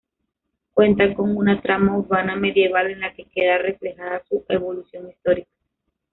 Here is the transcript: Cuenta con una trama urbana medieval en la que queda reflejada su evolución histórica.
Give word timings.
Cuenta 0.73 1.13
con 1.13 1.37
una 1.37 1.61
trama 1.61 1.95
urbana 1.95 2.35
medieval 2.35 2.89
en 2.89 3.01
la 3.01 3.13
que 3.13 3.25
queda 3.29 3.59
reflejada 3.59 4.23
su 4.27 4.43
evolución 4.49 5.07
histórica. 5.11 5.51